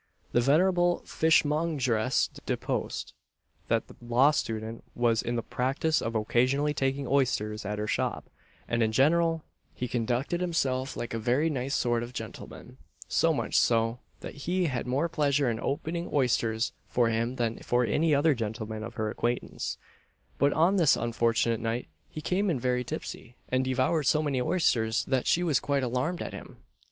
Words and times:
The 0.31 0.41
venerable 0.41 1.03
fishmongeress 1.05 2.29
deposed, 2.47 3.13
that 3.67 3.85
the 3.87 3.95
Law 4.01 4.31
Student 4.31 4.83
was 4.95 5.21
in 5.21 5.35
the 5.35 5.43
practice 5.43 6.01
of 6.01 6.15
occasionally 6.15 6.73
taking 6.73 7.05
oysters 7.05 7.65
at 7.67 7.77
her 7.77 7.85
shop; 7.85 8.27
and 8.67 8.81
in 8.81 8.91
general 8.91 9.43
he 9.75 9.87
conducted 9.87 10.41
himself 10.41 10.97
like 10.97 11.13
a 11.13 11.19
very 11.19 11.51
nice 11.51 11.75
sort 11.75 12.01
of 12.01 12.13
gentleman 12.13 12.79
so 13.07 13.31
much 13.31 13.55
so, 13.55 13.99
that 14.21 14.41
she 14.41 14.65
had 14.65 14.87
more 14.87 15.07
pleasure 15.07 15.47
in 15.51 15.59
opening 15.59 16.09
oysters 16.11 16.73
for 16.87 17.09
him 17.09 17.35
than 17.35 17.59
for 17.59 17.85
any 17.85 18.15
other 18.15 18.33
gentleman 18.33 18.81
of 18.81 18.95
her 18.95 19.11
acquaintance; 19.11 19.77
but 20.39 20.51
on 20.53 20.77
this 20.77 20.95
unfortunate 20.97 21.59
night 21.59 21.87
he 22.09 22.21
came 22.21 22.49
in 22.49 22.59
very 22.59 22.83
tipsy, 22.83 23.35
and 23.49 23.63
devoured 23.65 24.07
so 24.07 24.23
many 24.23 24.41
oysters 24.41 25.05
that 25.05 25.27
she 25.27 25.43
was 25.43 25.59
quite 25.59 25.83
alarmed 25.83 26.23
at 26.23 26.33
him. 26.33 26.57